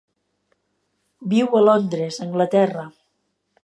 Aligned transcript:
Viu 1.35 1.47
a 1.59 1.63
Londres, 1.69 2.21
Anglaterra. 2.29 2.89